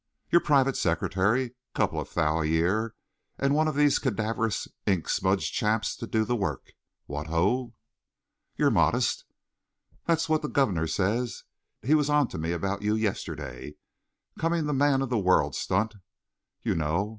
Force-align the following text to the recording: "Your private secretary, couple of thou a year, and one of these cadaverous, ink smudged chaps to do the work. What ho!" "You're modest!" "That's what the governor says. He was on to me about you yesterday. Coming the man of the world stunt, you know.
"Your 0.31 0.41
private 0.41 0.75
secretary, 0.75 1.51
couple 1.75 1.99
of 1.99 2.11
thou 2.15 2.41
a 2.41 2.45
year, 2.45 2.95
and 3.37 3.53
one 3.53 3.67
of 3.67 3.75
these 3.75 3.99
cadaverous, 3.99 4.67
ink 4.87 5.07
smudged 5.07 5.53
chaps 5.53 5.95
to 5.97 6.07
do 6.07 6.25
the 6.25 6.35
work. 6.35 6.71
What 7.05 7.27
ho!" 7.27 7.75
"You're 8.55 8.71
modest!" 8.71 9.25
"That's 10.07 10.27
what 10.27 10.41
the 10.41 10.49
governor 10.49 10.87
says. 10.87 11.43
He 11.83 11.93
was 11.93 12.09
on 12.09 12.29
to 12.29 12.39
me 12.39 12.51
about 12.51 12.81
you 12.81 12.95
yesterday. 12.95 13.75
Coming 14.39 14.65
the 14.65 14.73
man 14.73 15.03
of 15.03 15.09
the 15.11 15.19
world 15.19 15.53
stunt, 15.53 15.93
you 16.63 16.73
know. 16.73 17.09